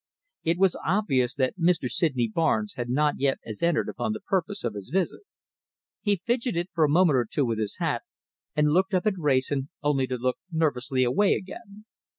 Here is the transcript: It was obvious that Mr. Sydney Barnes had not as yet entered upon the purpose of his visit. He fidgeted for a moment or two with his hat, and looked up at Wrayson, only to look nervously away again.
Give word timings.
It 0.43 0.57
was 0.57 0.75
obvious 0.83 1.35
that 1.35 1.59
Mr. 1.59 1.87
Sydney 1.87 2.27
Barnes 2.27 2.73
had 2.73 2.89
not 2.89 3.13
as 3.13 3.19
yet 3.21 3.37
entered 3.61 3.87
upon 3.87 4.13
the 4.13 4.19
purpose 4.19 4.63
of 4.63 4.73
his 4.73 4.89
visit. 4.89 5.21
He 6.01 6.15
fidgeted 6.25 6.69
for 6.73 6.83
a 6.83 6.89
moment 6.89 7.17
or 7.17 7.27
two 7.29 7.45
with 7.45 7.59
his 7.59 7.77
hat, 7.77 8.01
and 8.55 8.71
looked 8.73 8.95
up 8.95 9.05
at 9.05 9.15
Wrayson, 9.19 9.69
only 9.83 10.07
to 10.07 10.17
look 10.17 10.39
nervously 10.51 11.03
away 11.03 11.35
again. 11.35 11.85